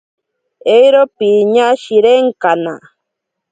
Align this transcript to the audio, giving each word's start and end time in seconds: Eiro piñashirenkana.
Eiro 0.75 1.03
piñashirenkana. 1.17 2.73